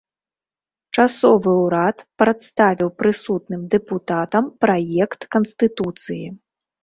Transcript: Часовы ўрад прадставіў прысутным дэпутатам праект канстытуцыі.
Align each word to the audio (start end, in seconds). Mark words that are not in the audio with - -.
Часовы 1.01 1.51
ўрад 1.65 1.97
прадставіў 2.21 2.89
прысутным 3.03 3.61
дэпутатам 3.75 4.49
праект 4.67 5.21
канстытуцыі. 5.35 6.27